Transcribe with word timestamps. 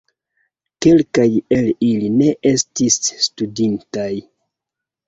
Kelkaj 0.85 1.27
el 1.57 1.69
ili 1.89 2.09
ne 2.17 2.33
estis 2.55 2.99
studitaj. 3.29 4.13